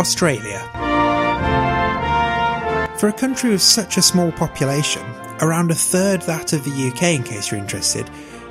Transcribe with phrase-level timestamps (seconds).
[0.00, 0.58] Australia.
[2.96, 5.02] For a country with such a small population,
[5.42, 8.08] around a third that of the UK in case you're interested,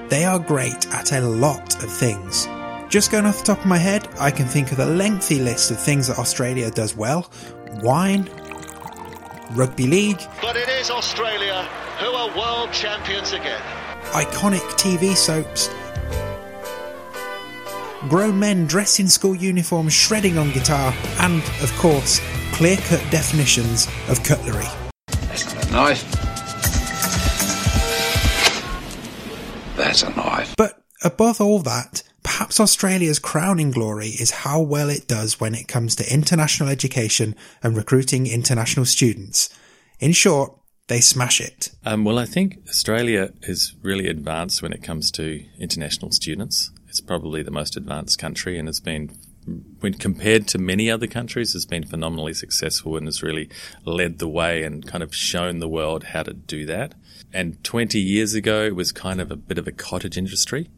[0.10, 2.48] they are great at a lot of things.
[2.88, 5.72] Just going off the top of my head, I can think of a lengthy list
[5.72, 7.28] of things that Australia does well
[7.82, 8.30] wine,
[9.52, 11.64] rugby league, But it is Australia
[11.98, 13.62] who are world champions again.
[14.12, 15.70] iconic TV soaps,
[18.10, 22.20] grown men dressed in school uniforms shredding on guitar, and, of course,
[22.52, 24.66] clear cut definitions of cutlery.
[25.28, 26.12] That's got a knife.
[29.78, 30.56] That's a knife.
[30.58, 35.68] But above all that, perhaps Australia's crowning glory is how well it does when it
[35.68, 39.50] comes to international education and recruiting international students.
[40.00, 40.54] In short,
[40.88, 41.70] they smash it.
[41.86, 46.72] Um, well, I think Australia is really advanced when it comes to international students.
[46.90, 49.12] It's probably the most advanced country and has been,
[49.80, 53.48] when compared to many other countries, has been phenomenally successful and has really
[53.86, 56.96] led the way and kind of shown the world how to do that.
[57.32, 60.72] And 20 years ago, it was kind of a bit of a cottage industry,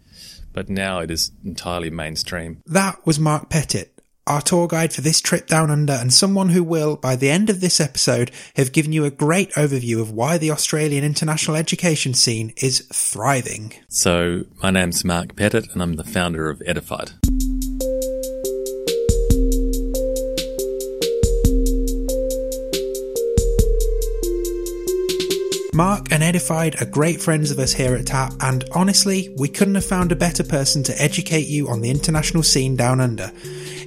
[0.51, 2.61] but now it is entirely mainstream.
[2.65, 6.63] That was Mark Pettit, our tour guide for this trip down under, and someone who
[6.63, 10.37] will, by the end of this episode, have given you a great overview of why
[10.37, 13.73] the Australian international education scene is thriving.
[13.89, 17.11] So, my name's Mark Pettit and I'm the founder of Edified.
[25.73, 29.75] Mark and Edified are great friends of us here at TAP, and honestly, we couldn't
[29.75, 33.31] have found a better person to educate you on the international scene down under.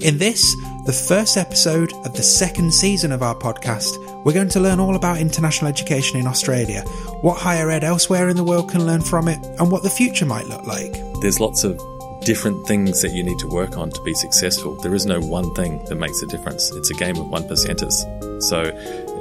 [0.01, 0.57] In this,
[0.87, 4.97] the first episode of the second season of our podcast, we're going to learn all
[4.97, 6.83] about international education in Australia,
[7.21, 10.27] what higher ed elsewhere in the world can learn from it, and what the future
[10.27, 10.93] might look like.
[11.21, 11.81] There's lots of
[12.23, 14.75] different things that you need to work on to be successful.
[14.77, 16.71] There is no one thing that makes a difference.
[16.73, 18.43] It's a game of one percenters.
[18.43, 18.63] So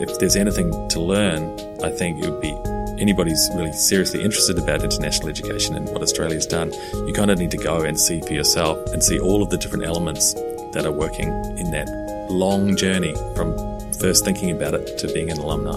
[0.02, 2.56] if there's anything to learn, I think it would be
[3.00, 6.72] anybody's really seriously interested about international education and what Australia's done,
[7.06, 9.58] you kind of need to go and see for yourself and see all of the
[9.58, 10.34] different elements
[10.74, 11.88] that are working in that
[12.30, 13.54] long journey from
[14.00, 15.72] first thinking about it to being an alumni.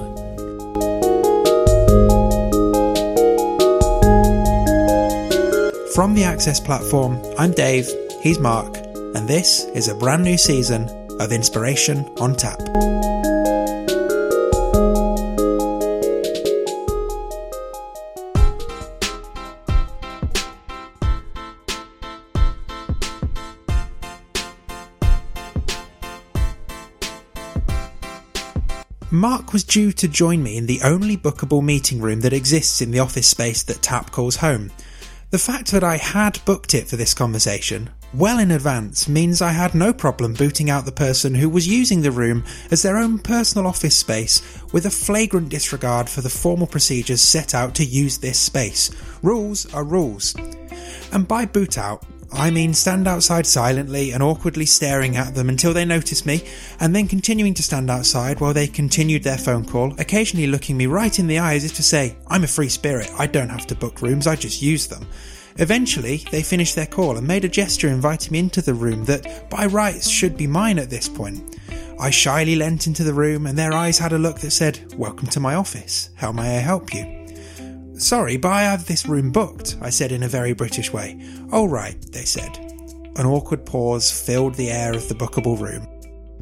[5.94, 7.88] From the Access platform, I'm Dave,
[8.20, 10.90] he's Mark, and this is a brand new season
[11.20, 12.60] of Inspiration on Tap.
[29.28, 32.92] Mark was due to join me in the only bookable meeting room that exists in
[32.92, 34.70] the office space that Tap calls home.
[35.30, 39.50] The fact that I had booked it for this conversation well in advance means I
[39.50, 43.18] had no problem booting out the person who was using the room as their own
[43.18, 48.18] personal office space with a flagrant disregard for the formal procedures set out to use
[48.18, 48.92] this space.
[49.24, 50.36] Rules are rules.
[51.10, 52.04] And by boot out,
[52.36, 56.44] I mean stand outside silently and awkwardly staring at them until they notice me,
[56.78, 60.84] and then continuing to stand outside while they continued their phone call, occasionally looking me
[60.84, 63.66] right in the eye as if to say, I'm a free spirit, I don't have
[63.68, 65.06] to book rooms, I just use them.
[65.56, 69.48] Eventually, they finished their call and made a gesture inviting me into the room that,
[69.48, 71.58] by rights, should be mine at this point.
[71.98, 75.28] I shyly leant into the room and their eyes had a look that said, Welcome
[75.28, 76.10] to my office.
[76.16, 77.25] How may I help you?
[77.98, 81.18] Sorry, but I have this room booked, I said in a very British way.
[81.50, 82.56] All right, they said.
[83.16, 85.88] An awkward pause filled the air of the bookable room.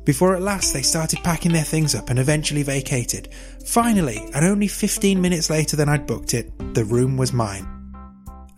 [0.04, 3.28] Before at last they started packing their things up and eventually vacated.
[3.64, 7.68] Finally, and only 15 minutes later than I'd booked it, the room was mine.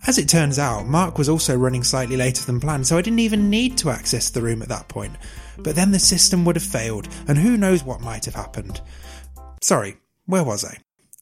[0.07, 3.19] As it turns out, Mark was also running slightly later than planned, so I didn't
[3.19, 5.15] even need to access the room at that point.
[5.59, 8.81] But then the system would have failed, and who knows what might have happened.
[9.61, 10.77] Sorry, where was I?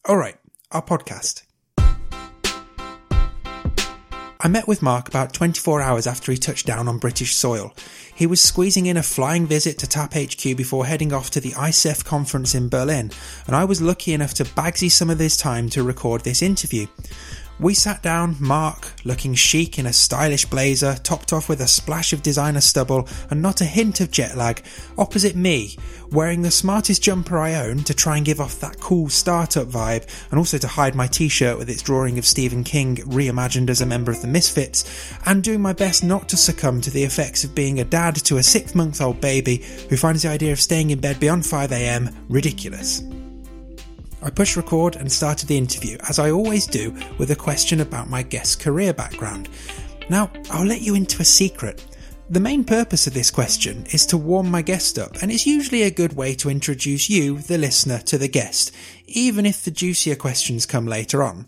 [0.07, 0.37] Alright,
[0.71, 1.44] our podcast.
[4.45, 7.73] I met with Mark about 24 hours after he touched down on British soil.
[8.13, 11.53] He was squeezing in a flying visit to TAP HQ before heading off to the
[11.53, 13.09] ICEF conference in Berlin,
[13.47, 16.85] and I was lucky enough to bagsy some of his time to record this interview.
[17.57, 22.11] We sat down, Mark, looking chic in a stylish blazer, topped off with a splash
[22.11, 24.61] of designer stubble and not a hint of jet lag,
[24.97, 25.77] opposite me,
[26.11, 30.05] wearing the smartest jumper I own to try and give off that cool startup vibe,
[30.31, 33.79] and also to hide my t shirt with its drawing of Stephen King reimagined as
[33.79, 37.45] a member of the Misfits, and doing my best not to succumb to the effects
[37.45, 40.59] of being a dad to a six month old baby who finds the idea of
[40.59, 43.01] staying in bed beyond 5am ridiculous.
[44.25, 48.09] I pushed record and started the interview, as I always do, with a question about
[48.09, 49.49] my guest's career background.
[50.09, 51.85] Now, I'll let you into a secret.
[52.31, 55.83] The main purpose of this question is to warm my guest up, and it's usually
[55.83, 58.71] a good way to introduce you, the listener, to the guest,
[59.05, 61.45] even if the juicier questions come later on.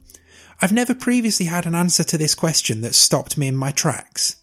[0.61, 4.35] I've never previously had an answer to this question that stopped me in my tracks.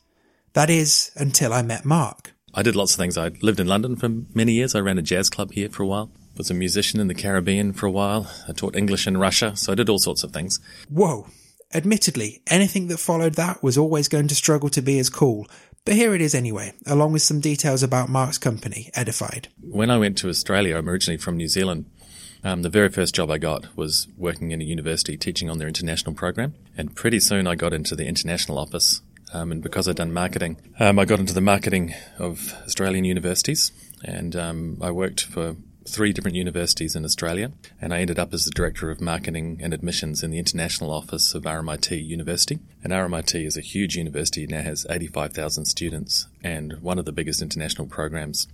[0.55, 2.35] That is, until I met Mark.
[2.53, 3.17] I did lots of things.
[3.17, 4.75] I lived in London for many years.
[4.75, 6.11] I ran a jazz club here for a while.
[6.37, 8.31] Was a musician in the Caribbean for a while.
[8.49, 10.59] I taught English in Russia, so I did all sorts of things.
[10.89, 11.29] Whoa.
[11.73, 15.47] Admittedly, anything that followed that was always going to struggle to be as cool,
[15.85, 19.49] but here it is anyway, along with some details about Mark's company, Edified.
[19.61, 21.87] When I went to Australia, I'm originally from New Zealand.
[22.43, 25.69] Um, the very first job I got was working in a university teaching on their
[25.69, 26.55] international program.
[26.77, 29.03] And pretty soon I got into the international office.
[29.33, 33.73] Um, and because I'd done marketing, um, I got into the marketing of Australian universities.
[34.05, 38.45] And um, I worked for three different universities in Australia, and I ended up as
[38.45, 42.59] the Director of Marketing and Admissions in the International Office of RMIT University.
[42.83, 47.13] And RMIT is a huge university, it now has 85,000 students and one of the
[47.13, 48.49] biggest international programs,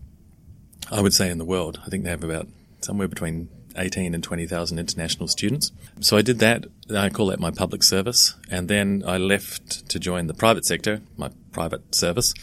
[0.90, 1.80] I would say, in the world.
[1.86, 2.48] I think they have about
[2.80, 5.72] somewhere between 18 and 20,000 international students.
[6.00, 6.66] So I did that.
[6.94, 8.34] I call that my public service.
[8.50, 12.34] And then I left to join the private sector, my private service.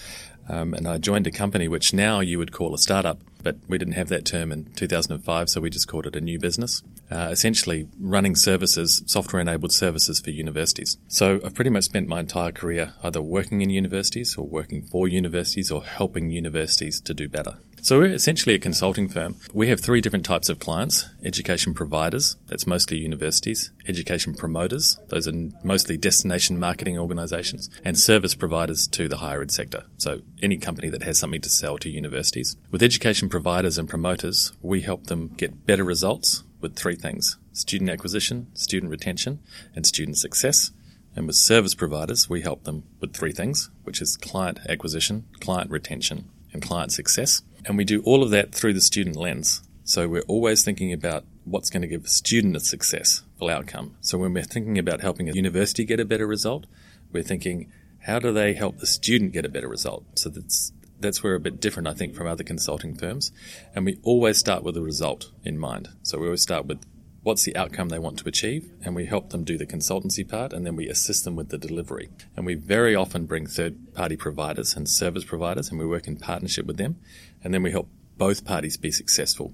[0.50, 3.78] Um, and I joined a company which now you would call a startup but we
[3.78, 6.84] didn't have that term in 2005, so we just called it a new business.
[7.10, 10.98] Uh, essentially, running services, software enabled services for universities.
[11.08, 15.08] So I've pretty much spent my entire career either working in universities or working for
[15.08, 17.60] universities or helping universities to do better.
[17.82, 19.36] So we're essentially a consulting firm.
[19.54, 25.28] We have three different types of clients education providers, that's mostly universities, education promoters, those
[25.28, 29.86] are mostly destination marketing organizations, and service providers to the higher ed sector.
[29.98, 32.58] So any company that has something to sell to universities.
[32.72, 37.90] With education providers and promoters, we help them get better results with three things student
[37.90, 39.40] acquisition, student retention,
[39.76, 40.72] and student success.
[41.16, 45.72] And with service providers, we help them with three things, which is client acquisition, client
[45.72, 47.42] retention, and client success.
[47.66, 49.62] And we do all of that through the student lens.
[49.84, 53.96] So we're always thinking about what's going to give a student a successful outcome.
[54.02, 56.66] So when we're thinking about helping a university get a better result,
[57.12, 57.72] we're thinking,
[58.02, 60.04] how do they help the student get a better result?
[60.16, 63.32] So that's that's where we're a bit different, I think, from other consulting firms.
[63.76, 65.90] And we always start with the result in mind.
[66.04, 66.84] So we always start with
[67.28, 70.54] what's the outcome they want to achieve, and we help them do the consultancy part,
[70.54, 72.10] and then we assist them with the delivery.
[72.38, 76.16] And we very often bring third party providers and service providers, and we work in
[76.16, 76.96] partnership with them,
[77.44, 79.54] and then we help both parties be successful.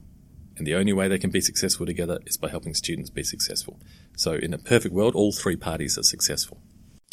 [0.56, 3.80] And the only way they can be successful together is by helping students be successful.
[4.16, 6.62] So, in a perfect world, all three parties are successful.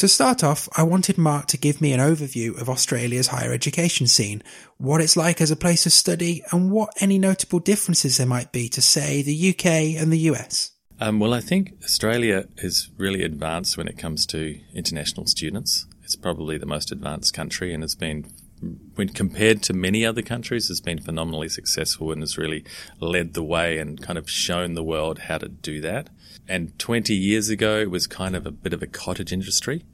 [0.00, 4.06] To start off, I wanted Mark to give me an overview of Australia's higher education
[4.06, 4.43] scene,
[4.79, 8.50] what it's like as a place of study, and what any notable differences there might
[8.50, 10.70] be to, say, the UK and the US.
[11.00, 15.87] Um, well, I think Australia is really advanced when it comes to international students.
[16.02, 18.25] It's probably the most advanced country and has been
[18.94, 22.64] when compared to many other countries, has been phenomenally successful and has really
[23.00, 26.11] led the way and kind of shown the world how to do that.
[26.49, 29.85] And 20 years ago, it was kind of a bit of a cottage industry,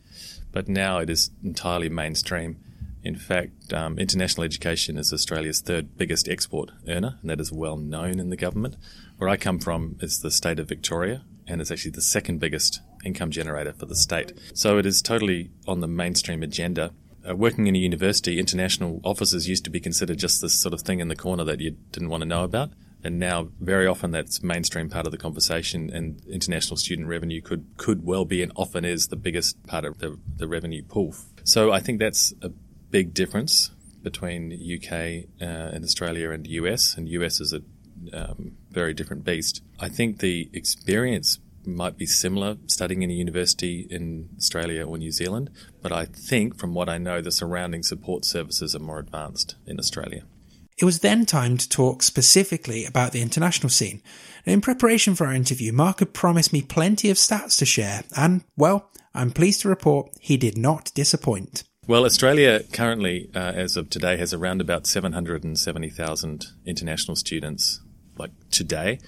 [0.57, 2.57] but now it is entirely mainstream.
[3.03, 7.77] In fact, um, international education is Australia's third biggest export earner, and that is well
[7.77, 8.77] known in the government.
[9.19, 12.81] Where I come from is the state of Victoria, and it's actually the second biggest
[13.05, 14.33] income generator for the state.
[14.55, 16.95] So it is totally on the mainstream agenda.
[17.29, 20.81] Uh, working in a university, international offices used to be considered just this sort of
[20.81, 22.71] thing in the corner that you didn't want to know about
[23.07, 27.65] and now very often that's mainstream part of the conversation and international student revenue could
[27.77, 31.15] could well be and often is the biggest part of the, the revenue pool.
[31.45, 32.51] So I think that's a
[32.91, 33.71] big difference
[34.03, 34.93] between UK
[35.41, 37.63] uh, and Australia and US, and US is a
[38.13, 39.63] um, very different beast.
[39.81, 45.13] I think the experience might be similar studying in a university in Australia or New
[45.13, 45.51] Zealand,
[45.83, 49.79] but I think from what I know, the surrounding support services are more advanced in
[49.79, 50.25] Australia.
[50.79, 54.03] It was then time to talk specifically about the international scene.
[54.45, 58.45] in preparation for our interview, Mark had promised me plenty of stats to share, and,
[58.59, 61.65] well, I'm pleased to report he did not disappoint.
[61.87, 67.81] Well, Australia currently, uh, as of today, has around about 770,000 international students,
[68.19, 68.99] like today.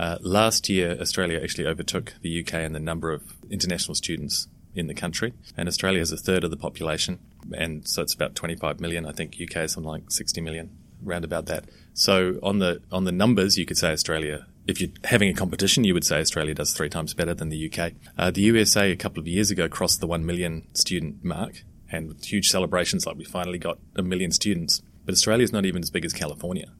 [0.00, 4.88] Uh, last year, Australia actually overtook the UK in the number of international students in
[4.88, 7.20] the country, and Australia has a third of the population,
[7.56, 9.06] and so it's about 25 million.
[9.06, 11.64] I think UK is something like 60 million round about that.
[11.94, 14.46] So on the on the numbers, you could say Australia.
[14.66, 17.70] If you're having a competition, you would say Australia does three times better than the
[17.70, 17.92] UK.
[18.16, 22.14] Uh, the USA a couple of years ago crossed the one million student mark, and
[22.24, 24.82] huge celebrations like we finally got a million students.
[25.04, 26.72] But Australia is not even as big as California.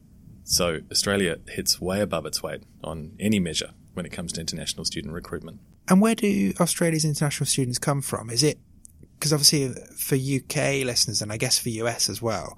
[0.45, 4.85] So Australia hits way above its weight on any measure when it comes to international
[4.85, 5.59] student recruitment.
[5.87, 8.29] And where do Australia's international students come from?
[8.29, 8.57] Is it
[9.23, 12.57] because obviously for UK listeners and I guess for US as well,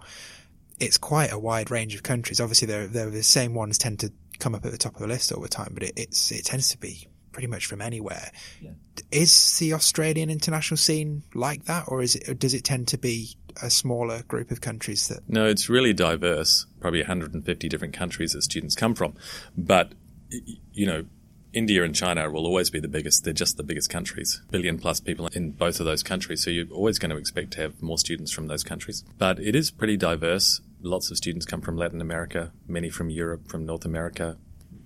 [0.80, 2.40] it's quite a wide range of countries.
[2.40, 5.08] Obviously, they're, they're the same ones tend to come up at the top of the
[5.08, 8.32] list all the time, but it, it's it tends to be pretty much from anywhere.
[8.62, 8.72] Yeah.
[9.12, 12.30] Is the Australian international scene like that, or is it?
[12.30, 15.28] Or does it tend to be a smaller group of countries that?
[15.28, 16.66] No, it's really diverse.
[16.80, 19.14] Probably 150 different countries that students come from,
[19.58, 19.94] but
[20.72, 21.06] you know.
[21.54, 23.24] India and China will always be the biggest.
[23.24, 24.42] They're just the biggest countries.
[24.52, 26.44] Billion plus people in both of those countries.
[26.44, 29.06] So you're always going to expect to have more students from those countries.
[29.18, 30.60] But it is pretty diverse.
[30.82, 34.38] Lots of students come from Latin America, many from Europe, from North America,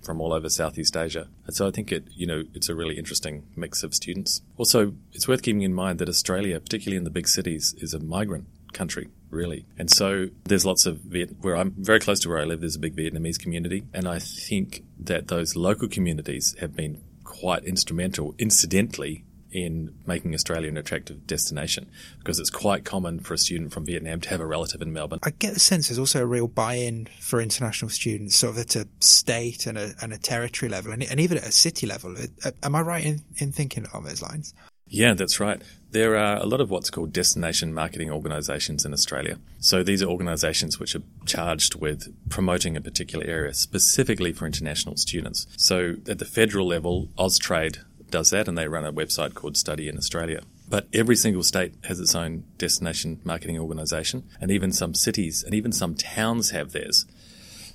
[0.02, 1.28] from all over Southeast Asia.
[1.46, 4.42] And so I think it, you know, it's a really interesting mix of students.
[4.56, 8.00] Also, it's worth keeping in mind that Australia, particularly in the big cities, is a
[8.00, 9.66] migrant country, really.
[9.78, 12.60] And so there's lots of Viet- where I'm very close to where I live.
[12.60, 17.64] There's a big Vietnamese community, and I think that those local communities have been quite
[17.64, 23.72] instrumental, incidentally, in making Australia an attractive destination because it's quite common for a student
[23.72, 25.18] from Vietnam to have a relative in Melbourne.
[25.22, 28.76] I get the sense there's also a real buy-in for international students, sort of at
[28.76, 32.14] a state and a, and a territory level, and, and even at a city level.
[32.44, 34.54] Uh, am I right in, in thinking along those lines?
[34.92, 35.62] Yeah, that's right.
[35.92, 39.38] There are a lot of what's called destination marketing organisations in Australia.
[39.60, 44.96] So these are organisations which are charged with promoting a particular area specifically for international
[44.96, 45.46] students.
[45.56, 47.78] So at the federal level, Austrade
[48.10, 50.42] does that, and they run a website called Study in Australia.
[50.68, 55.54] But every single state has its own destination marketing organisation, and even some cities and
[55.54, 57.06] even some towns have theirs.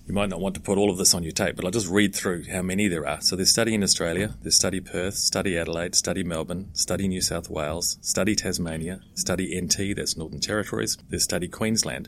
[0.07, 1.89] You might not want to put all of this on your tape, but I'll just
[1.89, 3.21] read through how many there are.
[3.21, 7.49] So there's Study in Australia, there's Study Perth, Study Adelaide, Study Melbourne, Study New South
[7.49, 12.07] Wales, Study Tasmania, Study NT, that's Northern Territories, there's Study Queensland.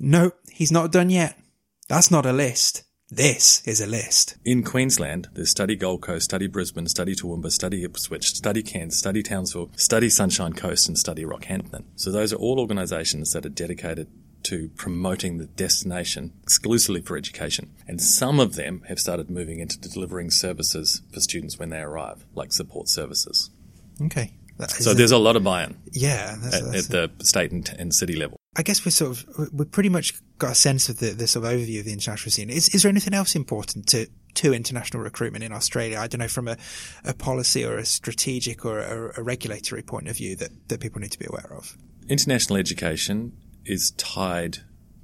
[0.00, 1.38] No, he's not done yet.
[1.88, 2.82] That's not a list.
[3.10, 4.34] This is a list.
[4.44, 9.22] In Queensland, there's Study Gold Coast, Study Brisbane, Study Toowoomba, Study Ipswich, Study Cairns, Study
[9.22, 11.84] Townsville, Study Sunshine Coast, and Study Rockhampton.
[11.94, 14.08] So those are all organisations that are dedicated
[14.42, 17.72] to promoting the destination exclusively for education.
[17.86, 22.24] And some of them have started moving into delivering services for students when they arrive,
[22.34, 23.50] like support services.
[24.02, 24.32] Okay.
[24.68, 25.76] So there's a lot of buy-in.
[25.92, 28.38] Yeah, that's, at, that's at the state and, and, city level.
[28.56, 31.44] I guess we sort of we pretty much got a sense of the, the sort
[31.44, 32.48] of overview of the international scene.
[32.48, 35.98] Is is there anything else important to to international recruitment in Australia?
[35.98, 36.56] I don't know from a,
[37.04, 41.00] a policy or a strategic or a, a regulatory point of view that, that people
[41.00, 41.76] need to be aware of.
[42.08, 43.32] International education
[43.64, 44.58] is tied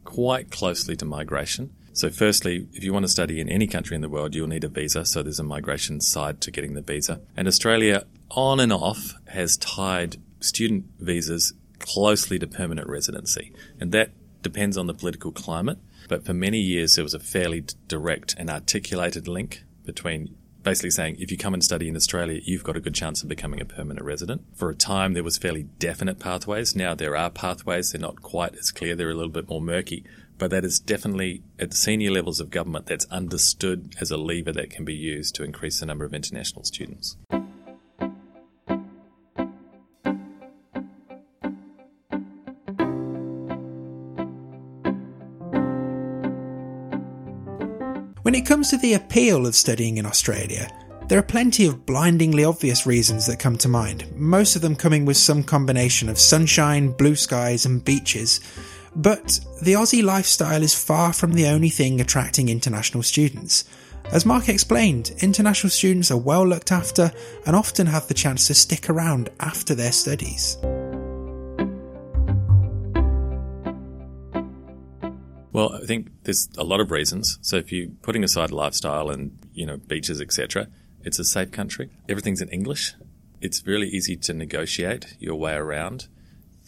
[0.04, 1.74] quite closely to migration.
[1.92, 4.64] So, firstly, if you want to study in any country in the world, you'll need
[4.64, 5.04] a visa.
[5.04, 7.20] So, there's a migration side to getting the visa.
[7.36, 13.52] And Australia, on and off, has tied student visas closely to permanent residency.
[13.78, 15.78] And that depends on the political climate.
[16.08, 21.16] But for many years, there was a fairly direct and articulated link between basically saying
[21.18, 23.64] if you come and study in Australia, you've got a good chance of becoming a
[23.64, 24.42] permanent resident.
[24.54, 26.76] For a time, there was fairly definite pathways.
[26.76, 27.92] Now there are pathways.
[27.92, 28.94] They're not quite as clear.
[28.94, 30.04] They're a little bit more murky.
[30.42, 34.70] But that is definitely at senior levels of government that's understood as a lever that
[34.70, 37.16] can be used to increase the number of international students.
[48.22, 50.68] When it comes to the appeal of studying in Australia,
[51.06, 55.04] there are plenty of blindingly obvious reasons that come to mind, most of them coming
[55.04, 58.40] with some combination of sunshine, blue skies, and beaches.
[58.94, 63.64] But the Aussie lifestyle is far from the only thing attracting international students.
[64.10, 67.10] As Mark explained, international students are well looked after
[67.46, 70.58] and often have the chance to stick around after their studies.
[75.52, 77.38] Well, I think there's a lot of reasons.
[77.42, 80.68] So if you're putting aside lifestyle and, you know, beaches, etc.,
[81.02, 81.90] it's a safe country.
[82.08, 82.94] Everything's in English.
[83.40, 86.08] It's really easy to negotiate your way around.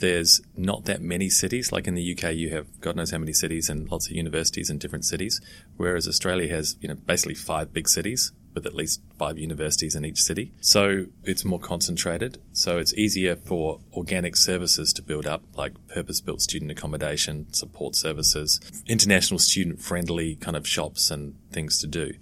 [0.05, 1.73] There's not that many cities.
[1.73, 4.69] Like in the UK, you have God knows how many cities and lots of universities
[4.69, 5.41] in different cities,
[5.79, 10.05] whereas Australia has, you know, basically five big cities with at least five universities in
[10.05, 10.53] each city.
[10.61, 12.37] So it's more concentrated.
[12.53, 17.97] So it's easier for organic services to build up, like purpose built student accommodation, support
[17.97, 22.13] services, international student friendly kind of shops and things to do.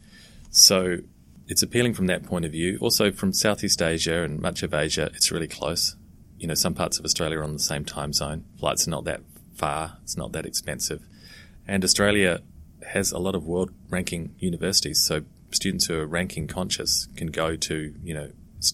[0.53, 0.99] So
[1.49, 2.79] it's appealing from that point of view.
[2.81, 5.97] Also from Southeast Asia and much of Asia, it's really close.
[6.43, 8.45] You know, some parts of Australia are on the same time zone.
[8.59, 9.21] Flights are not that
[9.55, 9.99] far.
[10.03, 11.01] It's not that expensive.
[11.69, 12.41] And Australia
[12.89, 15.01] has a lot of world ranking universities.
[15.01, 15.23] So
[15.53, 18.33] students who are ranking conscious can go to, you know,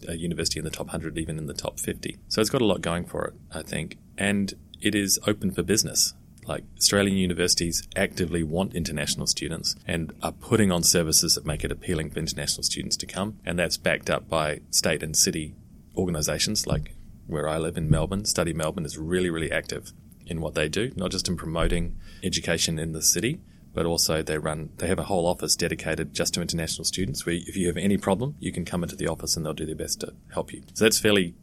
[0.09, 2.17] a university in the top 100, even in the top 50.
[2.29, 3.99] So it's got a lot going for it, I think.
[4.17, 6.15] And it is open for business.
[6.47, 11.71] Like Australian universities actively want international students and are putting on services that make it
[11.71, 13.39] appealing for international students to come.
[13.45, 15.55] And that's backed up by state and city
[15.95, 16.95] organisations like
[17.29, 19.93] where I live in Melbourne, Study Melbourne is really, really active
[20.27, 23.41] in what they do, not just in promoting education in the city,
[23.73, 27.37] but also they run, they have a whole office dedicated just to international students where
[27.37, 29.77] if you have any problem, you can come into the office and they'll do their
[29.77, 30.63] best to help you.
[30.75, 31.35] So that's a fairly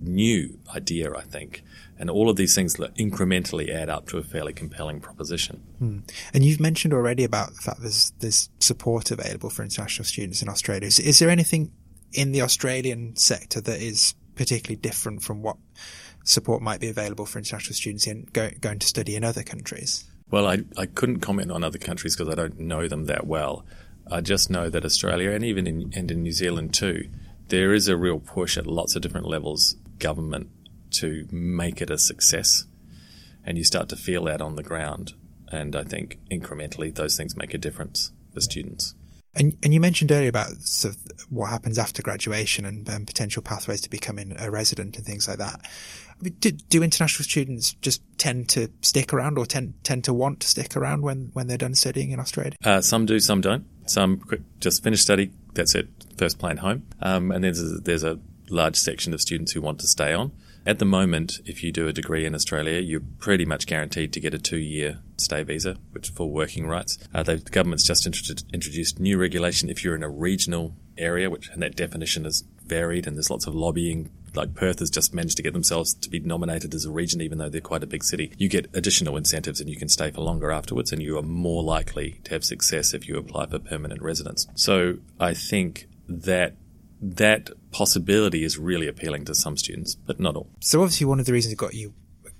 [0.00, 1.62] new idea, I think.
[1.98, 5.62] And all of these things incrementally add up to a fairly compelling proposition.
[5.78, 5.98] Hmm.
[6.32, 10.48] And you've mentioned already about the fact there's, there's support available for international students in
[10.48, 10.86] Australia.
[10.86, 11.72] Is, is there anything
[12.12, 15.58] in the Australian sector that is particularly different from what
[16.24, 20.10] support might be available for international students in go, going to study in other countries?
[20.30, 23.66] Well, I, I couldn't comment on other countries because I don't know them that well.
[24.10, 27.10] I just know that Australia and even in, and in New Zealand too,
[27.48, 30.48] there is a real push at lots of different levels, government,
[30.92, 32.64] to make it a success.
[33.44, 35.12] And you start to feel that on the ground.
[35.48, 38.94] And I think incrementally those things make a difference for students.
[39.34, 43.80] And, and you mentioned earlier about sort of what happens after graduation and potential pathways
[43.82, 45.60] to becoming a resident and things like that.
[45.62, 50.12] I mean, do, do, international students just tend to stick around or tend tend to
[50.12, 52.52] want to stick around when, when they're done studying in Australia?
[52.62, 53.64] Uh, some do, some don't.
[53.86, 54.22] Some
[54.58, 56.82] just finish study, that's it, first plane home.
[57.00, 58.18] Um, and then there's a, there's a
[58.50, 60.32] large section of students who want to stay on.
[60.66, 64.20] At the moment, if you do a degree in Australia, you're pretty much guaranteed to
[64.20, 66.98] get a two-year stay visa, which for working rights.
[67.14, 71.62] Uh, the government's just introduced new regulation if you're in a regional area, which and
[71.62, 74.10] that definition is varied, and there's lots of lobbying.
[74.34, 77.38] Like Perth has just managed to get themselves to be nominated as a region, even
[77.38, 78.32] though they're quite a big city.
[78.38, 81.62] You get additional incentives, and you can stay for longer afterwards, and you are more
[81.62, 84.46] likely to have success if you apply for permanent residence.
[84.54, 86.54] So I think that
[87.02, 90.48] that possibility is really appealing to some students, but not all.
[90.60, 91.92] So obviously, one of the reasons got you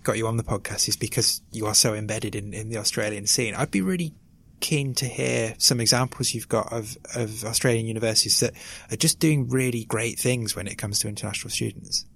[0.02, 3.26] got you on the podcast is because you are so embedded in, in the Australian
[3.26, 3.54] scene.
[3.54, 4.14] I'd be really
[4.60, 8.52] keen to hear some examples you've got of, of Australian universities that
[8.90, 12.06] are just doing really great things when it comes to international students.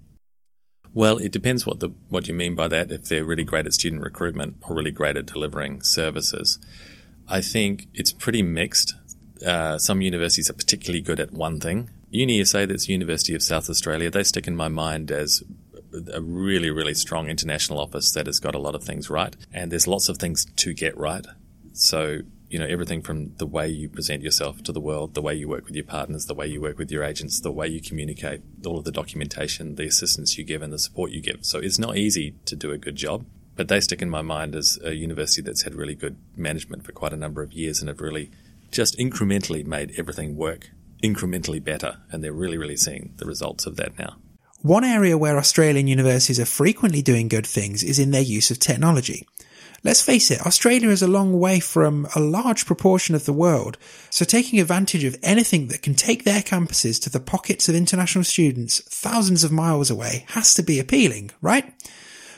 [0.93, 2.93] Well, it depends what the what you mean by that.
[2.93, 6.59] If they're really great at student recruitment or really great at delivering services,
[7.27, 8.95] I think it's pretty mixed.
[9.45, 14.09] Uh, some universities are particularly good at one thing, UniSA, that's University of South Australia,
[14.09, 15.43] they stick in my mind as
[16.13, 19.37] a really, really strong international office that has got a lot of things right.
[19.53, 21.27] And there's lots of things to get right.
[21.73, 25.35] So, you know, everything from the way you present yourself to the world, the way
[25.35, 27.81] you work with your partners, the way you work with your agents, the way you
[27.81, 31.45] communicate, all of the documentation, the assistance you give, and the support you give.
[31.45, 33.25] So it's not easy to do a good job.
[33.57, 36.91] But they stick in my mind as a university that's had really good management for
[36.91, 38.31] quite a number of years and have really
[38.73, 40.71] just incrementally made everything work
[41.05, 44.17] incrementally better, and they're really, really seeing the results of that now.
[44.63, 48.59] One area where Australian universities are frequently doing good things is in their use of
[48.59, 49.27] technology.
[49.85, 53.77] Let's face it, Australia is a long way from a large proportion of the world,
[54.09, 58.25] so taking advantage of anything that can take their campuses to the pockets of international
[58.25, 61.75] students thousands of miles away has to be appealing, right?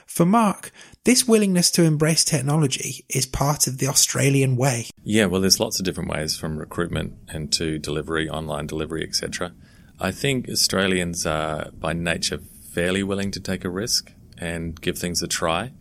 [0.06, 0.72] For Mark,
[1.06, 4.86] this willingness to embrace technology is part of the Australian way.
[5.04, 9.52] Yeah, well, there's lots of different ways from recruitment and to delivery, online delivery, etc.
[10.00, 12.40] I think Australians are by nature
[12.72, 15.72] fairly willing to take a risk and give things a try.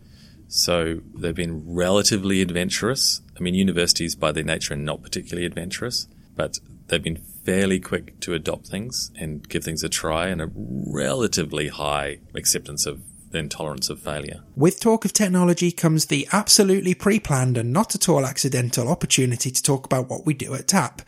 [0.46, 3.20] So they've been relatively adventurous.
[3.36, 8.20] I mean, universities by their nature are not particularly adventurous, but they've been fairly quick
[8.20, 13.48] to adopt things and give things a try and a relatively high acceptance of than
[13.48, 14.42] tolerance of failure.
[14.54, 19.50] With talk of technology comes the absolutely pre planned and not at all accidental opportunity
[19.50, 21.02] to talk about what we do at TAP.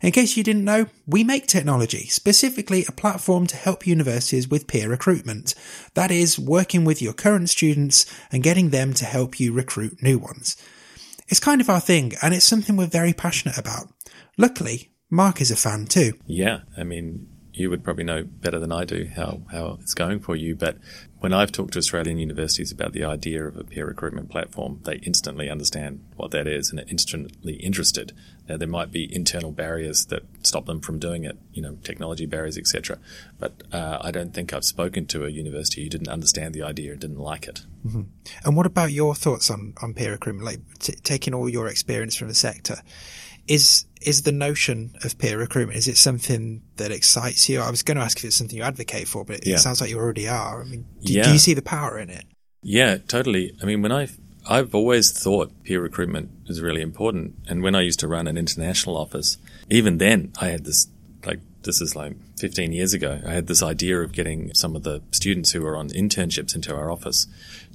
[0.00, 4.66] In case you didn't know, we make technology, specifically a platform to help universities with
[4.66, 5.54] peer recruitment.
[5.94, 10.18] That is, working with your current students and getting them to help you recruit new
[10.18, 10.56] ones.
[11.28, 13.88] It's kind of our thing, and it's something we're very passionate about.
[14.36, 16.12] Luckily, Mark is a fan too.
[16.26, 20.18] Yeah, I mean, you would probably know better than I do how, how it's going
[20.18, 20.56] for you.
[20.56, 20.76] But
[21.20, 24.96] when I've talked to Australian universities about the idea of a peer recruitment platform, they
[24.96, 28.12] instantly understand what that is and are instantly interested.
[28.48, 32.26] Now, there might be internal barriers that stop them from doing it, you know, technology
[32.26, 32.98] barriers, etc.
[33.38, 36.92] But uh, I don't think I've spoken to a university who didn't understand the idea
[36.92, 37.62] and didn't like it.
[37.86, 38.02] Mm-hmm.
[38.44, 40.44] And what about your thoughts on, on peer recruitment?
[40.44, 42.76] Like t- taking all your experience from the sector,
[43.48, 47.60] is is the notion of peer recruitment is it something that excites you?
[47.60, 49.56] I was going to ask if it's something you advocate for, but it, yeah.
[49.56, 50.60] sounds like you already are.
[50.60, 51.22] I mean, do, yeah.
[51.24, 52.24] do you see the power in it?
[52.62, 53.56] Yeah, totally.
[53.62, 54.08] I mean, when I
[54.46, 58.36] I've always thought peer recruitment is really important, and when I used to run an
[58.36, 59.38] international office,
[59.70, 60.88] even then I had this
[61.24, 63.20] like this is like 15 years ago.
[63.26, 66.74] I had this idea of getting some of the students who were on internships into
[66.74, 67.26] our office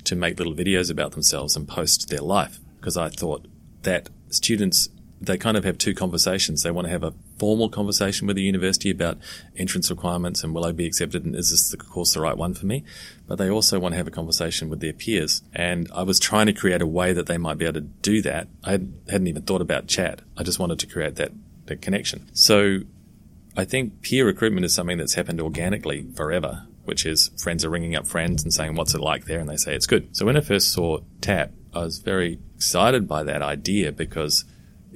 [0.03, 3.47] to make little videos about themselves and post their life because I thought
[3.81, 4.89] that students
[5.21, 6.63] they kind of have two conversations.
[6.63, 9.17] They want to have a formal conversation with the university about
[9.57, 12.53] entrance requirements and will I be accepted and is this the course the right one
[12.53, 12.83] for me?
[13.27, 15.41] But they also want to have a conversation with their peers.
[15.53, 18.21] And I was trying to create a way that they might be able to do
[18.21, 18.47] that.
[18.63, 20.21] I hadn't even thought about chat.
[20.37, 21.31] I just wanted to create that,
[21.65, 22.29] that connection.
[22.33, 22.79] So
[23.57, 27.95] I think peer recruitment is something that's happened organically forever, which is friends are ringing
[27.95, 29.39] up friends and saying, what's it like there?
[29.39, 30.15] And they say, it's good.
[30.15, 34.45] So when I first saw TAP, I was very excited by that idea because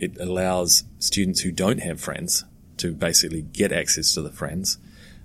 [0.04, 2.46] it allows students who don't have friends
[2.78, 4.78] to basically get access to the friends.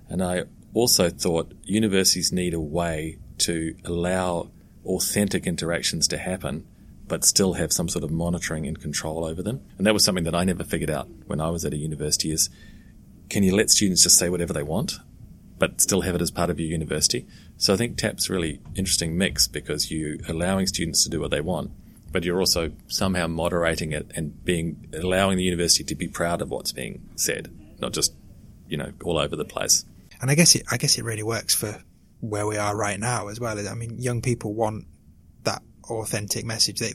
[0.08, 4.50] And I also thought universities need a way to allow
[4.84, 6.66] authentic interactions to happen,
[7.06, 9.60] but still have some sort of monitoring and control over them.
[9.76, 12.30] And that was something that I never figured out when I was at a university
[12.30, 12.50] is
[13.28, 14.98] can you let students just say whatever they want,
[15.58, 17.26] but still have it as part of your university?
[17.58, 21.42] So I think TAP's really interesting mix because you're allowing students to do what they
[21.42, 21.70] want,
[22.12, 26.50] but you're also somehow moderating it and being allowing the university to be proud of
[26.50, 28.14] what's being said, not just
[28.68, 29.84] you know all over the place.
[30.20, 31.82] And I guess it, I guess it really works for
[32.20, 33.58] where we are right now as well.
[33.58, 34.86] I mean, young people want
[35.44, 36.80] that authentic message.
[36.80, 36.94] They,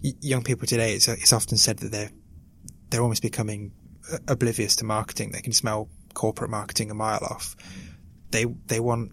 [0.00, 2.10] young people today, it's, it's often said that they're
[2.90, 3.72] they're almost becoming
[4.26, 5.30] oblivious to marketing.
[5.32, 7.54] They can smell corporate marketing a mile off.
[8.30, 9.12] They they want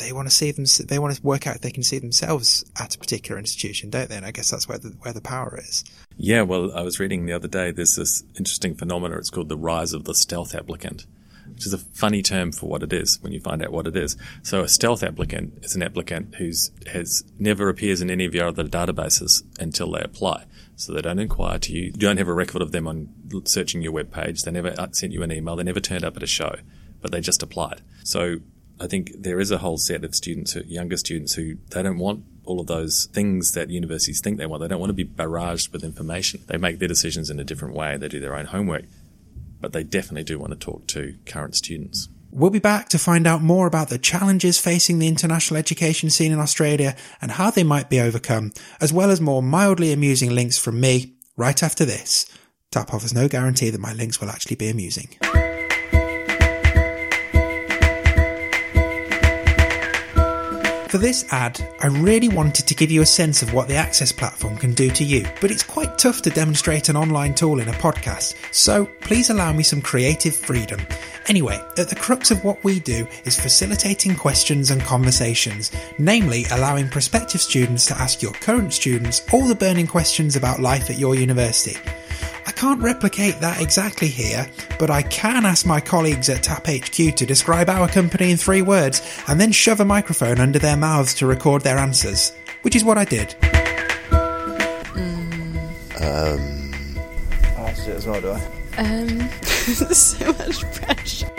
[0.00, 0.64] they want to see them.
[0.86, 4.08] They want to work out if they can see themselves at a particular institution, don't
[4.08, 4.16] they?
[4.16, 5.84] And I guess that's where the where the power is.
[6.16, 7.70] Yeah, well, I was reading the other day.
[7.70, 9.18] There's this interesting phenomenon.
[9.18, 11.06] It's called the rise of the stealth applicant,
[11.52, 13.96] which is a funny term for what it is when you find out what it
[13.96, 14.16] is.
[14.42, 18.48] So, a stealth applicant is an applicant who's has never appears in any of your
[18.48, 20.44] other databases until they apply.
[20.76, 21.84] So they don't inquire to you.
[21.84, 23.10] You don't have a record of them on
[23.44, 24.42] searching your web page.
[24.42, 25.56] They never sent you an email.
[25.56, 26.56] They never turned up at a show,
[27.02, 27.82] but they just applied.
[28.02, 28.38] So
[28.80, 32.24] I think there is a whole set of students, younger students, who they don't want
[32.44, 34.62] all of those things that universities think they want.
[34.62, 36.42] They don't want to be barraged with information.
[36.46, 37.98] They make their decisions in a different way.
[37.98, 38.84] They do their own homework,
[39.60, 42.08] but they definitely do want to talk to current students.
[42.32, 46.32] We'll be back to find out more about the challenges facing the international education scene
[46.32, 50.56] in Australia and how they might be overcome, as well as more mildly amusing links
[50.56, 52.26] from me right after this.
[52.70, 55.08] Tap offers no guarantee that my links will actually be amusing.
[60.90, 64.10] For this ad, I really wanted to give you a sense of what the Access
[64.10, 67.68] platform can do to you, but it's quite tough to demonstrate an online tool in
[67.68, 70.80] a podcast, so please allow me some creative freedom.
[71.28, 76.88] Anyway, at the crux of what we do is facilitating questions and conversations, namely allowing
[76.88, 81.14] prospective students to ask your current students all the burning questions about life at your
[81.14, 81.76] university.
[82.50, 84.44] I can't replicate that exactly here,
[84.80, 88.60] but I can ask my colleagues at Tap HQ to describe our company in three
[88.60, 92.32] words and then shove a microphone under their mouths to record their answers,
[92.62, 93.36] which is what I did.
[96.02, 96.74] Um,
[97.56, 98.40] I have to do it as well, do I?
[98.78, 99.28] Um,
[99.94, 101.30] so much pressure.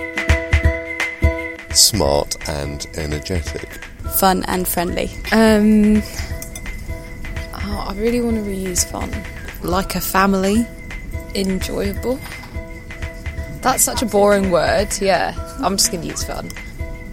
[1.73, 3.67] smart and energetic.
[4.17, 5.11] Fun and friendly.
[5.33, 6.01] Um,
[7.53, 9.11] oh, I really want to reuse fun.
[9.61, 10.65] Like a family.
[11.35, 12.19] Enjoyable.
[13.61, 14.89] That's such a boring word.
[14.99, 16.49] Yeah, I'm just going to use fun.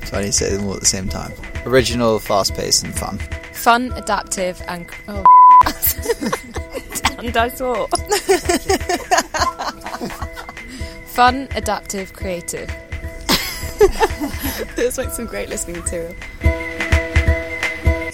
[0.07, 1.33] So I need to say them all at the same time.
[1.67, 3.19] Original, fast paced, and fun.
[3.53, 5.25] Fun, adaptive, and oh,
[7.19, 7.87] and I saw.
[11.07, 12.69] Fun, adaptive, creative.
[14.77, 16.15] this makes some great listening material.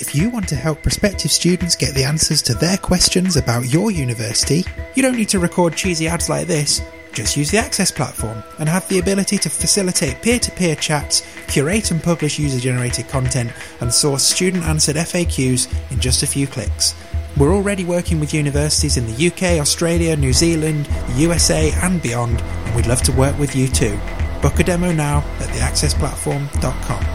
[0.07, 3.91] If you want to help prospective students get the answers to their questions about your
[3.91, 4.63] university,
[4.95, 6.83] you don't need to record cheesy ads like this.
[7.15, 11.27] Just use the Access platform and have the ability to facilitate peer to peer chats,
[11.49, 16.47] curate and publish user generated content, and source student answered FAQs in just a few
[16.47, 16.95] clicks.
[17.39, 22.77] We're already working with universities in the UK, Australia, New Zealand, USA, and beyond, and
[22.77, 23.99] we'd love to work with you too.
[24.43, 27.14] Book a demo now at theaccessplatform.com.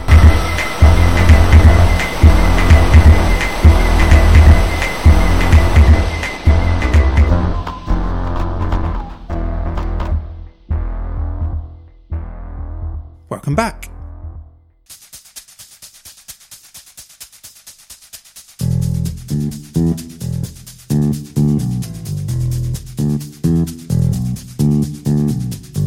[13.50, 13.90] Welcome back.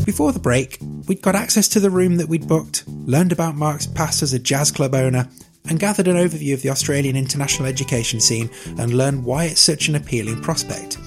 [0.06, 3.88] Before the break, we'd got access to the room that we'd booked, learned about Mark's
[3.88, 5.30] past as a jazz club owner,
[5.70, 9.88] and gathered an overview of the Australian international education scene and learned why it's such
[9.88, 10.98] an appealing prospect.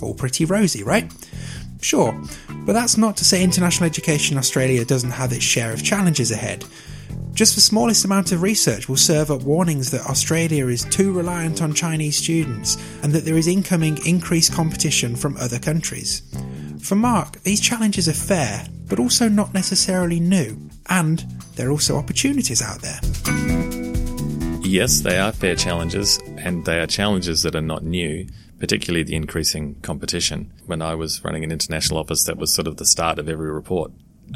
[0.00, 1.12] All pretty rosy, right?
[1.80, 2.18] Sure,
[2.64, 6.64] but that's not to say international education Australia doesn't have its share of challenges ahead.
[7.32, 11.60] Just the smallest amount of research will serve up warnings that Australia is too reliant
[11.60, 16.22] on Chinese students and that there is incoming increased competition from other countries.
[16.80, 21.18] For Mark, these challenges are fair, but also not necessarily new, and
[21.56, 23.00] there are also opportunities out there.
[24.62, 28.26] Yes, they are fair challenges, and they are challenges that are not new,
[28.58, 30.52] particularly the increasing competition.
[30.66, 33.50] When I was running an international office, that was sort of the start of every
[33.50, 33.92] report.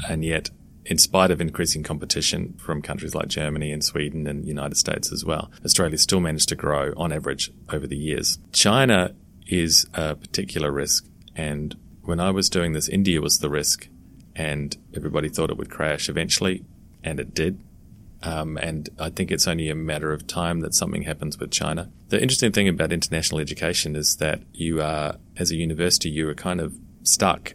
[0.09, 0.50] And yet,
[0.85, 5.12] in spite of increasing competition from countries like Germany and Sweden and the United States
[5.12, 8.38] as well, Australia still managed to grow on average over the years.
[8.52, 9.14] China
[9.46, 11.06] is a particular risk.
[11.37, 13.88] And when I was doing this, India was the risk.
[14.35, 16.64] And everybody thought it would crash eventually,
[17.04, 17.61] and it did.
[18.22, 21.90] Um, and I think it's only a matter of time that something happens with China.
[22.09, 26.35] The interesting thing about international education is that you are, as a university, you are
[26.35, 27.54] kind of stuck.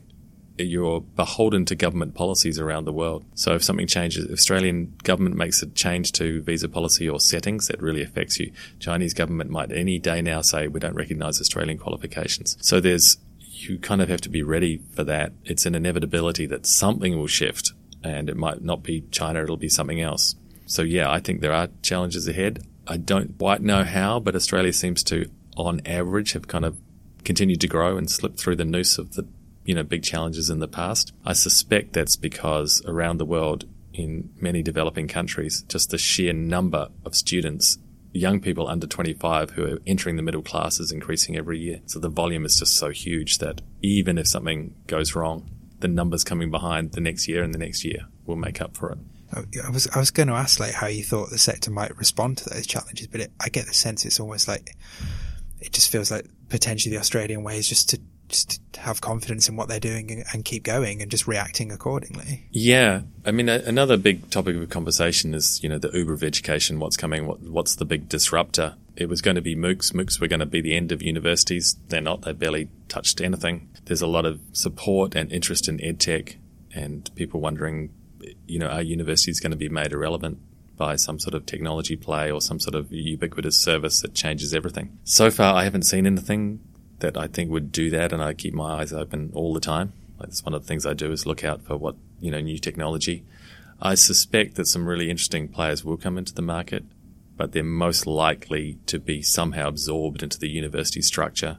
[0.58, 3.26] You're beholden to government policies around the world.
[3.36, 7.68] So if something changes, if Australian government makes a change to visa policy or settings,
[7.68, 8.52] that really affects you.
[8.80, 12.58] Chinese government might any day now say we don't recognise Australian qualifications.
[12.62, 13.18] So there's
[13.58, 15.34] you kind of have to be ready for that.
[15.44, 17.74] It's an inevitability that something will shift,
[18.04, 20.36] and it might not be China; it'll be something else.
[20.66, 22.66] So yeah, I think there are challenges ahead.
[22.88, 26.78] I don't quite know how, but Australia seems to, on average, have kind of
[27.24, 29.28] continued to grow and slip through the noose of the,
[29.64, 31.14] you know, big challenges in the past.
[31.26, 36.90] I suspect that's because around the world, in many developing countries, just the sheer number
[37.06, 37.78] of students,
[38.12, 41.82] young people under 25 who are entering the middle class is increasing every year.
[41.86, 45.50] So the volume is just so huge that even if something goes wrong,
[45.80, 48.92] the numbers coming behind the next year and the next year will make up for
[48.92, 48.98] it.
[49.36, 52.38] I was I was going to ask like how you thought the sector might respond
[52.40, 54.76] to those challenges, but it, I get the sense it's almost like
[55.60, 59.48] it just feels like potentially the Australian way is just to just to have confidence
[59.48, 62.48] in what they're doing and, and keep going and just reacting accordingly.
[62.52, 66.24] Yeah, I mean a, another big topic of conversation is you know the Uber of
[66.24, 66.80] education.
[66.80, 67.28] What's coming?
[67.28, 68.76] What, what's the big disruptor?
[68.96, 69.92] It was going to be MOOCs.
[69.94, 71.76] MOOCs were going to be the end of universities.
[71.90, 72.22] They're not.
[72.22, 73.70] They barely touched anything.
[73.86, 76.38] There's a lot of support and interest in edtech,
[76.74, 77.92] and people wondering
[78.48, 80.40] you know, our university is going to be made irrelevant
[80.78, 84.98] by some sort of technology play or some sort of ubiquitous service that changes everything?
[85.04, 86.60] So far, I haven't seen anything
[87.00, 89.94] that I think would do that, and I keep my eyes open all the time.
[90.20, 92.58] That's one of the things I do is look out for what you know new
[92.58, 93.26] technology.
[93.82, 96.86] I suspect that some really interesting players will come into the market,
[97.36, 101.58] but they're most likely to be somehow absorbed into the university structure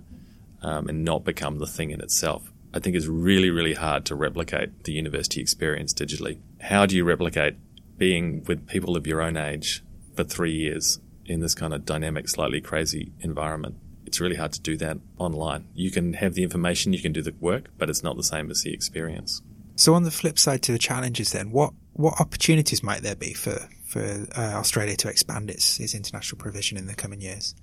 [0.63, 2.51] um, and not become the thing in itself.
[2.73, 6.39] I think it's really, really hard to replicate the university experience digitally.
[6.61, 7.57] How do you replicate
[7.97, 12.29] being with people of your own age for three years in this kind of dynamic,
[12.29, 13.77] slightly crazy environment?
[14.07, 15.67] It's really hard to do that online.
[15.75, 18.51] You can have the information, you can do the work, but it's not the same
[18.51, 19.43] as the experience.
[19.75, 23.35] So, on the flip side to the challenges, then, what what opportunities might there be
[23.35, 27.55] for for uh, Australia to expand its its international provision in the coming years?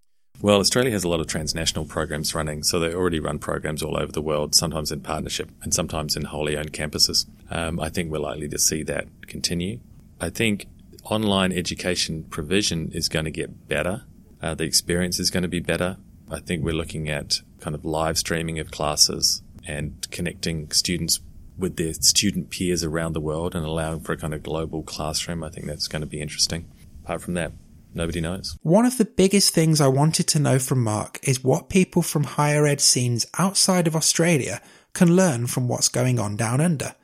[0.41, 3.97] Well, Australia has a lot of transnational programs running, so they already run programs all
[3.97, 7.25] over the world, sometimes in partnership and sometimes in wholly owned campuses.
[7.49, 9.79] Um, I think we're likely to see that continue.
[10.19, 10.67] I think
[11.05, 14.03] online education provision is going to get better.
[14.41, 15.97] Uh, the experience is going to be better.
[16.29, 21.21] I think we're looking at kind of live streaming of classes and connecting students
[21.57, 25.43] with their student peers around the world and allowing for a kind of global classroom.
[25.43, 26.69] I think that's going to be interesting.
[27.03, 27.51] Apart from that,
[27.93, 28.57] nobody knows.
[28.61, 32.23] One of the biggest things I wanted to know from Mark is what people from
[32.23, 34.61] higher ed scenes outside of Australia
[34.93, 36.95] can learn from what's going on down under.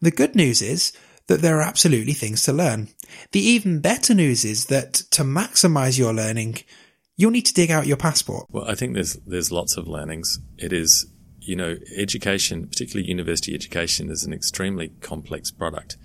[0.00, 0.92] The good news is
[1.26, 2.88] that there are absolutely things to learn.
[3.32, 6.58] The even better news is that to maximize your learning,
[7.16, 8.46] you'll need to dig out your passport.
[8.50, 10.40] Well, I think there's there's lots of learnings.
[10.58, 11.06] It is,
[11.38, 15.96] you know, education, particularly university education, is an extremely complex product.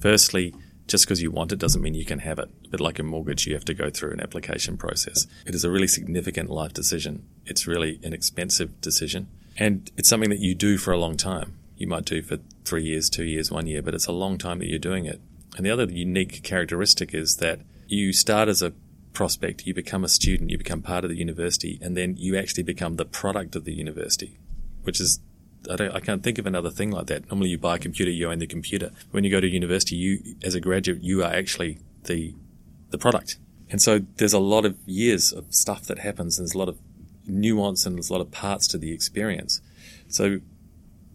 [0.00, 0.54] Firstly,
[0.86, 2.50] just because you want it doesn't mean you can have it.
[2.70, 5.26] But like a mortgage, you have to go through an application process.
[5.46, 7.26] It is a really significant life decision.
[7.46, 9.28] It's really an expensive decision.
[9.56, 11.54] And it's something that you do for a long time.
[11.76, 14.58] You might do for three years, two years, one year, but it's a long time
[14.60, 15.20] that you're doing it.
[15.56, 18.72] And the other unique characteristic is that you start as a
[19.12, 22.62] prospect, you become a student, you become part of the university, and then you actually
[22.62, 24.38] become the product of the university,
[24.82, 25.20] which is
[25.70, 27.30] I, don't, I can't think of another thing like that.
[27.30, 28.90] Normally, you buy a computer, you own the computer.
[29.10, 32.34] When you go to university, you, as a graduate, you are actually the
[32.90, 33.38] the product.
[33.70, 36.68] And so there's a lot of years of stuff that happens, and there's a lot
[36.68, 36.78] of
[37.26, 39.60] nuance and there's a lot of parts to the experience.
[40.08, 40.40] So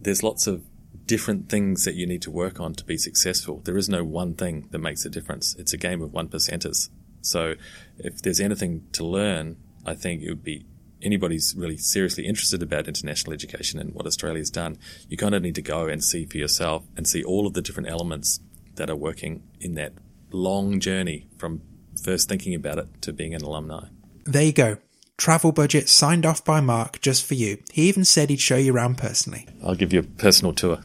[0.00, 0.64] there's lots of
[1.06, 3.60] different things that you need to work on to be successful.
[3.64, 5.54] There is no one thing that makes a difference.
[5.56, 6.90] It's a game of one percenters.
[7.20, 7.54] So
[7.98, 9.56] if there's anything to learn,
[9.86, 10.66] I think it would be
[11.02, 15.54] anybody's really seriously interested about international education and what Australia's done, you kind of need
[15.54, 18.40] to go and see for yourself and see all of the different elements
[18.74, 19.92] that are working in that
[20.30, 21.62] long journey from
[22.02, 23.86] first thinking about it to being an alumni.
[24.24, 24.78] There you go.
[25.16, 27.58] Travel budget signed off by Mark just for you.
[27.72, 29.48] He even said he'd show you around personally.
[29.64, 30.80] I'll give you a personal tour.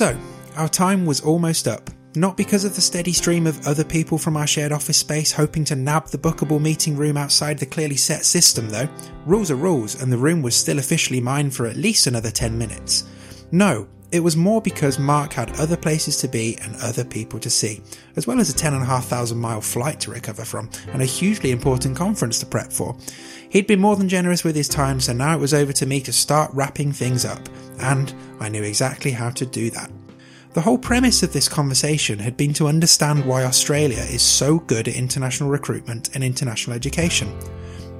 [0.00, 0.18] So,
[0.56, 1.90] our time was almost up.
[2.16, 5.62] Not because of the steady stream of other people from our shared office space hoping
[5.66, 8.88] to nab the bookable meeting room outside the clearly set system, though.
[9.26, 12.56] Rules are rules, and the room was still officially mine for at least another 10
[12.56, 13.04] minutes.
[13.52, 17.50] No, it was more because Mark had other places to be and other people to
[17.50, 17.80] see,
[18.16, 22.40] as well as a 10,500 mile flight to recover from and a hugely important conference
[22.40, 22.96] to prep for.
[23.50, 26.00] He'd been more than generous with his time, so now it was over to me
[26.02, 29.90] to start wrapping things up, and I knew exactly how to do that.
[30.52, 34.88] The whole premise of this conversation had been to understand why Australia is so good
[34.88, 37.38] at international recruitment and international education.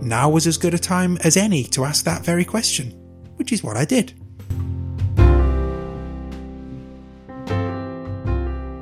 [0.03, 2.91] Now was as good a time as any to ask that very question,
[3.37, 4.20] which is what I did.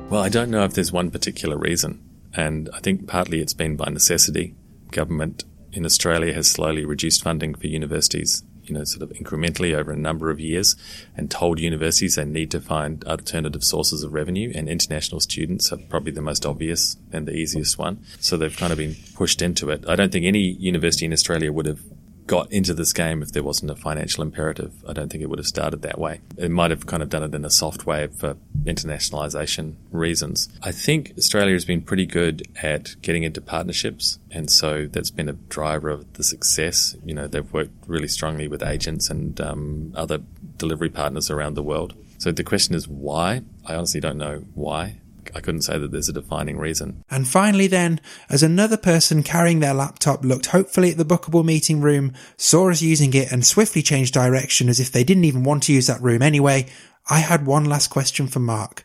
[0.09, 3.75] Well, I don't know if there's one particular reason, and I think partly it's been
[3.75, 4.55] by necessity.
[4.91, 9.91] Government in Australia has slowly reduced funding for universities you know, sort of incrementally over
[9.91, 10.75] a number of years
[11.17, 15.77] and told universities they need to find alternative sources of revenue and international students are
[15.77, 18.03] probably the most obvious and the easiest one.
[18.19, 19.83] So they've kind of been pushed into it.
[19.87, 21.81] I don't think any university in Australia would have
[22.29, 24.71] got into this game if there wasn't a financial imperative.
[24.87, 26.21] I don't think it would have started that way.
[26.37, 30.47] It might have kind of done it in a soft way for internationalization reasons.
[30.61, 35.27] I think Australia has been pretty good at getting into partnerships, and so that's been
[35.27, 36.95] a driver of the success.
[37.03, 40.19] You know, they've worked really strongly with agents and um, other
[40.57, 41.95] delivery partners around the world.
[42.19, 43.41] So the question is why?
[43.65, 45.01] I honestly don't know why.
[45.35, 47.03] I couldn't say that there's a defining reason.
[47.09, 51.81] And finally, then, as another person carrying their laptop looked hopefully at the bookable meeting
[51.81, 55.63] room, saw us using it, and swiftly changed direction as if they didn't even want
[55.63, 56.65] to use that room anyway,
[57.09, 58.83] I had one last question for Mark.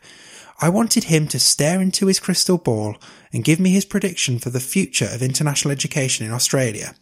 [0.61, 2.95] I wanted him to stare into his crystal ball
[3.33, 6.95] and give me his prediction for the future of international education in Australia.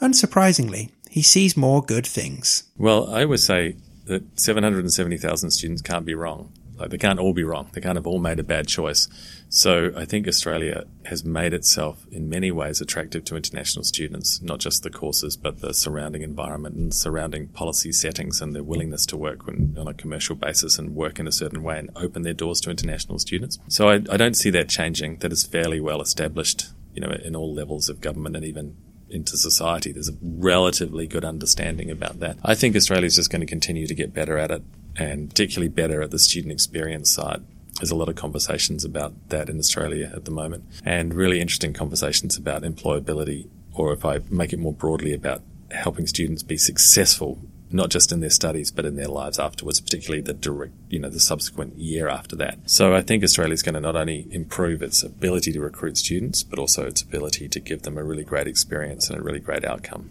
[0.00, 2.64] Unsurprisingly, he sees more good things.
[2.76, 6.52] Well, I would say that 770,000 students can't be wrong.
[6.76, 7.70] Like they can't all be wrong.
[7.72, 9.08] They can't have all made a bad choice.
[9.48, 14.58] So I think Australia has made itself in many ways attractive to international students, not
[14.58, 19.16] just the courses, but the surrounding environment and surrounding policy settings and their willingness to
[19.16, 22.60] work on a commercial basis and work in a certain way and open their doors
[22.62, 23.58] to international students.
[23.68, 25.18] So I, I don't see that changing.
[25.18, 28.76] That is fairly well established, you know, in all levels of government and even
[29.08, 29.92] into society.
[29.92, 32.38] There's a relatively good understanding about that.
[32.42, 34.62] I think Australia is just going to continue to get better at it
[34.96, 37.42] and particularly better at the student experience side.
[37.80, 41.72] There's a lot of conversations about that in Australia at the moment and really interesting
[41.72, 47.40] conversations about employability or if I make it more broadly about helping students be successful
[47.70, 51.08] not just in their studies but in their lives afterwards, particularly the direct, you know,
[51.08, 52.58] the subsequent year after that.
[52.66, 56.44] So I think Australia is going to not only improve its ability to recruit students,
[56.44, 59.64] but also its ability to give them a really great experience and a really great
[59.64, 60.10] outcome.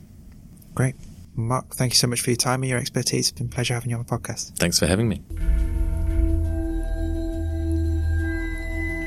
[0.76, 0.96] Great.
[1.36, 3.30] Mark, thank you so much for your time and your expertise.
[3.30, 4.56] It's been a pleasure having you on the podcast.
[4.58, 5.22] Thanks for having me.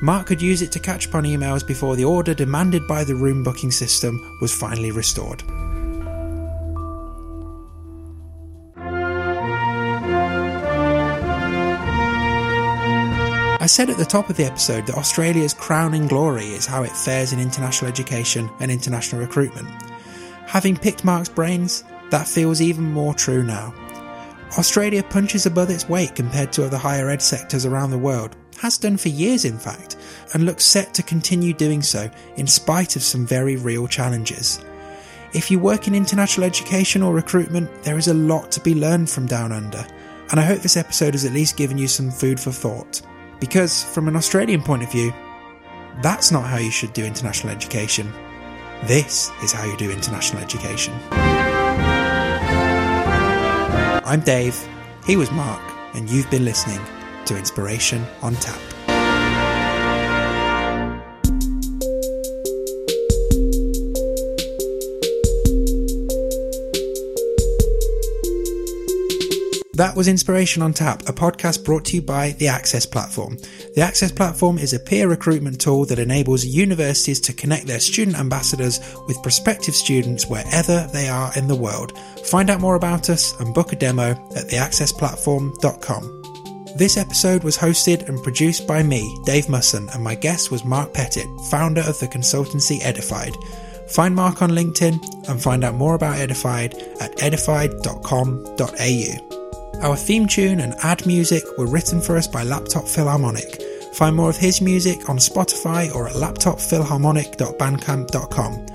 [0.01, 3.15] Mark could use it to catch up on emails before the order demanded by the
[3.15, 5.43] room booking system was finally restored.
[13.63, 16.91] I said at the top of the episode that Australia's crowning glory is how it
[16.91, 19.69] fares in international education and international recruitment.
[20.47, 23.73] Having picked Mark's brains, that feels even more true now.
[24.57, 28.77] Australia punches above its weight compared to other higher ed sectors around the world, has
[28.77, 29.95] done for years in fact,
[30.33, 34.59] and looks set to continue doing so in spite of some very real challenges.
[35.31, 39.09] If you work in international education or recruitment, there is a lot to be learned
[39.09, 39.87] from Down Under,
[40.31, 43.01] and I hope this episode has at least given you some food for thought.
[43.39, 45.13] Because, from an Australian point of view,
[46.01, 48.11] that's not how you should do international education.
[48.83, 50.93] This is how you do international education.
[54.05, 54.67] I'm Dave,
[55.05, 55.61] he was Mark,
[55.95, 56.79] and you've been listening
[57.25, 58.72] to Inspiration on Tap.
[69.75, 73.39] That was Inspiration on Tap, a podcast brought to you by the Access Platform.
[73.73, 78.19] The Access Platform is a peer recruitment tool that enables universities to connect their student
[78.19, 81.97] ambassadors with prospective students wherever they are in the world.
[82.23, 86.75] Find out more about us and book a demo at theaccessplatform.com.
[86.77, 90.93] This episode was hosted and produced by me, Dave Musson, and my guest was Mark
[90.93, 93.35] Pettit, founder of the consultancy Edified.
[93.89, 99.42] Find Mark on LinkedIn and find out more about Edified at edified.com.au.
[99.81, 103.61] Our theme tune and ad music were written for us by Laptop Philharmonic.
[103.93, 108.65] Find more of his music on Spotify or at laptopphilharmonic.bandcamp.com.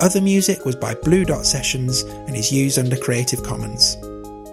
[0.00, 3.96] Other music was by Blue Dot Sessions and is used under Creative Commons.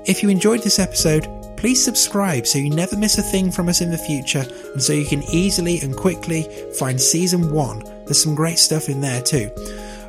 [0.05, 1.27] If you enjoyed this episode,
[1.57, 4.93] please subscribe so you never miss a thing from us in the future and so
[4.93, 6.43] you can easily and quickly
[6.77, 7.83] find season 1.
[8.05, 9.49] There's some great stuff in there too.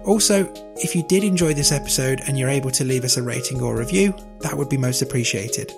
[0.05, 3.61] Also, if you did enjoy this episode and you're able to leave us a rating
[3.61, 5.73] or review, that would be most appreciated.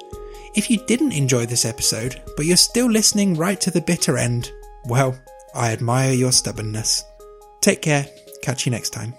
[0.55, 4.53] If you didn't enjoy this episode, but you're still listening right to the bitter end,
[4.85, 5.19] well,
[5.55, 7.05] I admire your stubbornness.
[7.61, 8.07] Take care.
[8.43, 9.15] Catch you next time.